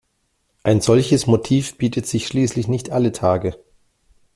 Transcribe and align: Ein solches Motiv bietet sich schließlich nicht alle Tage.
Ein 0.63 0.81
solches 0.81 1.27
Motiv 1.27 1.77
bietet 1.77 2.07
sich 2.07 2.25
schließlich 2.25 2.67
nicht 2.67 2.89
alle 2.89 3.11
Tage. 3.11 3.55